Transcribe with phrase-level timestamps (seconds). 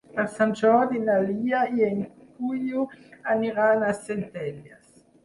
[0.17, 1.99] Per Sant Jordi na Lia i en
[2.39, 2.87] Guiu
[3.35, 4.99] aniran a Centelles.